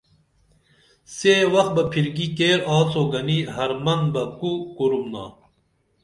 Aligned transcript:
سے 1.15 1.33
وخ 1.53 1.67
بہ 1.75 1.83
پھرکی 1.91 2.27
کیر 2.37 2.59
آڅو 2.75 3.03
گنی 3.11 3.39
حرمن 3.55 4.01
بہ 4.13 4.23
کو 4.37 4.51
کُرُمنا 4.75 5.25